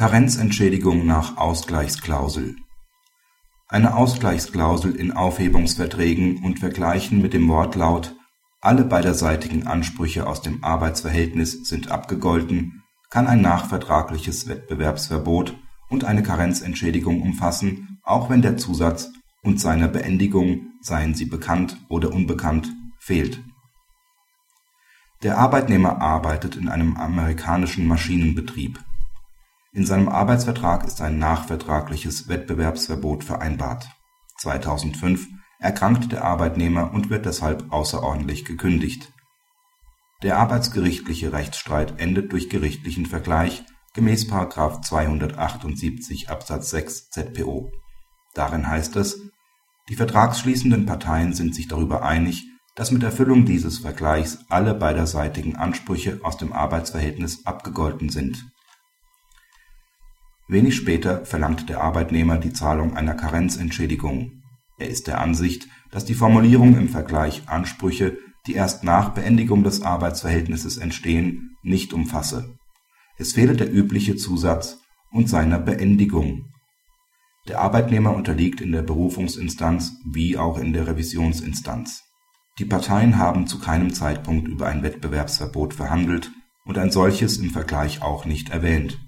Karenzentschädigung 0.00 1.04
nach 1.04 1.36
Ausgleichsklausel 1.36 2.56
Eine 3.68 3.94
Ausgleichsklausel 3.94 4.96
in 4.96 5.12
Aufhebungsverträgen 5.12 6.42
und 6.42 6.58
vergleichen 6.58 7.20
mit 7.20 7.34
dem 7.34 7.46
Wortlaut 7.50 8.16
alle 8.62 8.84
beiderseitigen 8.84 9.66
Ansprüche 9.66 10.26
aus 10.26 10.40
dem 10.40 10.64
Arbeitsverhältnis 10.64 11.68
sind 11.68 11.90
abgegolten 11.90 12.82
kann 13.10 13.26
ein 13.26 13.42
nachvertragliches 13.42 14.48
Wettbewerbsverbot 14.48 15.58
und 15.90 16.04
eine 16.04 16.22
Karenzentschädigung 16.22 17.20
umfassen, 17.20 18.00
auch 18.02 18.30
wenn 18.30 18.40
der 18.40 18.56
Zusatz 18.56 19.12
und 19.42 19.60
seiner 19.60 19.88
Beendigung, 19.88 20.68
seien 20.80 21.12
sie 21.12 21.26
bekannt 21.26 21.76
oder 21.90 22.10
unbekannt, 22.10 22.72
fehlt. 22.98 23.42
Der 25.22 25.36
Arbeitnehmer 25.36 26.00
arbeitet 26.00 26.56
in 26.56 26.70
einem 26.70 26.96
amerikanischen 26.96 27.86
Maschinenbetrieb. 27.86 28.80
In 29.72 29.86
seinem 29.86 30.08
Arbeitsvertrag 30.08 30.84
ist 30.84 31.00
ein 31.00 31.18
nachvertragliches 31.18 32.28
Wettbewerbsverbot 32.28 33.22
vereinbart. 33.22 33.88
2005 34.38 35.28
erkrankt 35.60 36.10
der 36.10 36.24
Arbeitnehmer 36.24 36.92
und 36.92 37.08
wird 37.08 37.24
deshalb 37.24 37.72
außerordentlich 37.72 38.44
gekündigt. 38.44 39.12
Der 40.22 40.38
arbeitsgerichtliche 40.38 41.32
Rechtsstreit 41.32 42.00
endet 42.00 42.32
durch 42.32 42.50
gerichtlichen 42.50 43.06
Vergleich 43.06 43.64
gemäß§ 43.94 44.26
278 44.82 46.30
Absatz 46.30 46.70
6 46.70 47.10
ZPO. 47.10 47.70
Darin 48.34 48.68
heißt 48.68 48.96
es, 48.96 49.20
die 49.88 49.94
vertragsschließenden 49.94 50.84
Parteien 50.84 51.32
sind 51.32 51.54
sich 51.54 51.68
darüber 51.68 52.02
einig, 52.02 52.44
dass 52.74 52.90
mit 52.90 53.02
Erfüllung 53.02 53.44
dieses 53.44 53.78
Vergleichs 53.78 54.44
alle 54.48 54.74
beiderseitigen 54.74 55.56
Ansprüche 55.56 56.20
aus 56.22 56.36
dem 56.36 56.52
Arbeitsverhältnis 56.52 57.46
abgegolten 57.46 58.08
sind. 58.08 58.50
Wenig 60.50 60.76
später 60.76 61.24
verlangt 61.24 61.68
der 61.68 61.80
Arbeitnehmer 61.80 62.38
die 62.38 62.52
Zahlung 62.52 62.96
einer 62.96 63.14
Karenzentschädigung 63.14 64.40
er 64.80 64.88
ist 64.88 65.08
der 65.08 65.20
Ansicht, 65.20 65.68
dass 65.90 66.06
die 66.06 66.14
Formulierung 66.14 66.74
im 66.76 66.88
Vergleich 66.88 67.42
Ansprüche, 67.46 68.16
die 68.46 68.54
erst 68.54 68.82
nach 68.82 69.10
Beendigung 69.10 69.62
des 69.62 69.82
Arbeitsverhältnisses 69.82 70.78
entstehen, 70.78 71.58
nicht 71.62 71.92
umfasse. 71.92 72.56
Es 73.18 73.34
fehle 73.34 73.54
der 73.54 73.70
übliche 73.70 74.16
Zusatz 74.16 74.78
„und 75.12 75.28
seiner 75.28 75.58
Beendigung“. 75.58 76.46
Der 77.48 77.60
Arbeitnehmer 77.60 78.16
unterliegt 78.16 78.62
in 78.62 78.72
der 78.72 78.80
Berufungsinstanz 78.80 80.00
wie 80.10 80.38
auch 80.38 80.58
in 80.58 80.72
der 80.72 80.86
Revisionsinstanz. 80.86 82.04
Die 82.58 82.64
Parteien 82.64 83.18
haben 83.18 83.46
zu 83.46 83.58
keinem 83.58 83.92
Zeitpunkt 83.92 84.48
über 84.48 84.66
ein 84.66 84.82
Wettbewerbsverbot 84.82 85.74
verhandelt 85.74 86.32
und 86.64 86.78
ein 86.78 86.90
solches 86.90 87.36
im 87.36 87.50
Vergleich 87.50 88.00
auch 88.00 88.24
nicht 88.24 88.48
erwähnt. 88.48 88.98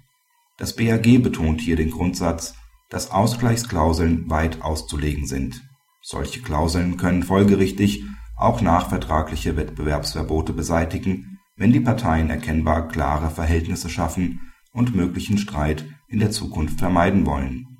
Das 0.62 0.76
BAG 0.76 1.20
betont 1.24 1.60
hier 1.60 1.74
den 1.74 1.90
Grundsatz 1.90 2.54
dass 2.88 3.10
Ausgleichsklauseln 3.10 4.30
weit 4.30 4.62
auszulegen 4.62 5.26
sind. 5.26 5.60
Solche 6.02 6.40
Klauseln 6.40 6.98
können 6.98 7.24
folgerichtig 7.24 8.04
auch 8.36 8.60
nachvertragliche 8.60 9.56
Wettbewerbsverbote 9.56 10.52
beseitigen, 10.52 11.40
wenn 11.56 11.72
die 11.72 11.80
Parteien 11.80 12.30
erkennbar 12.30 12.86
klare 12.86 13.30
Verhältnisse 13.30 13.88
schaffen 13.88 14.52
und 14.72 14.94
möglichen 14.94 15.36
Streit 15.36 15.84
in 16.06 16.20
der 16.20 16.30
Zukunft 16.30 16.78
vermeiden 16.78 17.26
wollen. 17.26 17.78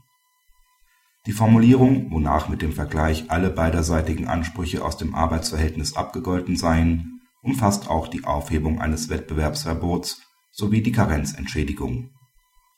Die 1.26 1.32
Formulierung, 1.32 2.10
wonach 2.10 2.48
mit 2.48 2.62
dem 2.62 2.72
Vergleich 2.72 3.30
alle 3.30 3.50
beiderseitigen 3.50 4.26
Ansprüche 4.26 4.84
aus 4.84 4.96
dem 4.96 5.14
Arbeitsverhältnis 5.14 5.94
abgegolten 5.94 6.56
seien, 6.56 7.20
umfasst 7.42 7.88
auch 7.88 8.08
die 8.08 8.24
Aufhebung 8.24 8.80
eines 8.80 9.08
Wettbewerbsverbots 9.08 10.20
sowie 10.50 10.82
die 10.82 10.90
Karenzentschädigung 10.90 12.10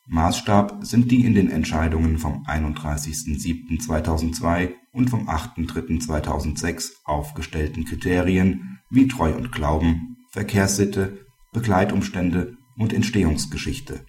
Maßstab 0.07 0.85
sind 0.85 1.09
die 1.09 1.25
in 1.25 1.33
den 1.33 1.49
Entscheidungen 1.49 2.19
vom 2.19 2.45
31.07.2002 2.45 4.73
und 4.91 5.09
vom 5.09 5.27
8.03.2006 5.27 6.91
aufgestellten 7.05 7.85
Kriterien 7.85 8.81
wie 8.89 9.07
Treu 9.07 9.33
und 9.33 9.51
Glauben, 9.51 10.17
Verkehrssitte, 10.29 11.25
Begleitumstände 11.53 12.55
und 12.77 12.93
Entstehungsgeschichte. 12.93 14.05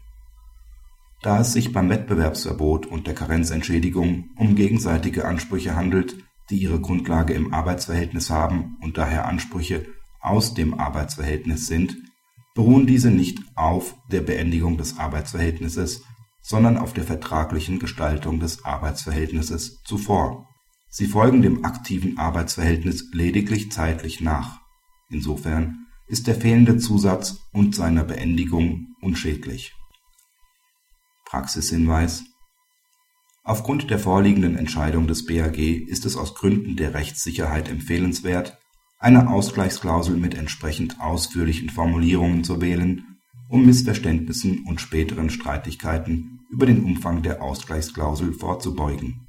Da 1.23 1.41
es 1.41 1.55
sich 1.55 1.73
beim 1.73 1.89
Wettbewerbsverbot 1.89 2.85
und 2.85 3.07
der 3.07 3.15
Karenzentschädigung 3.15 4.29
um 4.37 4.55
gegenseitige 4.55 5.25
Ansprüche 5.25 5.75
handelt, 5.75 6.17
die 6.51 6.59
ihre 6.59 6.81
Grundlage 6.81 7.33
im 7.33 7.55
Arbeitsverhältnis 7.55 8.29
haben 8.29 8.77
und 8.83 8.99
daher 8.99 9.27
Ansprüche 9.27 9.87
aus 10.21 10.53
dem 10.53 10.79
Arbeitsverhältnis 10.79 11.67
sind 11.67 11.97
beruhen 12.57 12.87
diese 12.87 13.11
nicht 13.11 13.39
auf 13.55 13.95
der 14.11 14.23
Beendigung 14.23 14.79
des 14.79 14.99
Arbeitsverhältnisses, 14.99 16.03
sondern 16.41 16.79
auf 16.79 16.95
der 16.95 17.05
vertraglichen 17.05 17.79
Gestaltung 17.79 18.41
des 18.41 18.65
Arbeitsverhältnisses 18.65 19.83
zuvor. 19.85 20.49
Sie 20.89 21.07
folgen 21.07 21.43
dem 21.43 21.65
aktiven 21.65 22.19
Arbeitsverhältnis 22.19 23.11
lediglich 23.13 23.71
zeitlich 23.71 24.21
nach. 24.21 24.59
Insofern 25.11 25.87
ist 26.09 26.27
der 26.27 26.35
fehlende 26.35 26.79
Zusatz 26.79 27.41
und 27.53 27.75
seiner 27.75 28.05
Beendigung 28.05 28.95
unschädlich. 29.03 29.75
Praxishinweis 31.27 32.25
Aufgrund 33.45 33.91
der 33.91 33.99
vorliegenden 33.99 34.57
Entscheidung 34.57 35.07
des 35.07 35.27
BAG 35.27 35.59
ist 35.59 36.07
es 36.07 36.17
aus 36.17 36.35
Gründen 36.35 36.77
der 36.77 36.95
Rechtssicherheit 36.95 37.69
empfehlenswert 37.69 38.59
eine 38.99 39.29
Ausgleichsklausel 39.29 40.17
mit 40.17 40.35
entsprechend 40.35 41.01
ausführlichen 41.01 41.71
Formulierungen 41.71 42.45
zu 42.45 42.61
wählen, 42.61 43.19
um 43.49 43.67
Missverständnissen 43.67 44.65
und 44.67 44.81
späteren 44.81 45.31
Streitigkeiten 45.31 46.41
über 46.51 46.67
den 46.67 46.83
Umfang 46.85 47.23
der 47.23 47.43
Ausgleichsklausel 47.43 48.33
vorzubeugen 48.33 49.26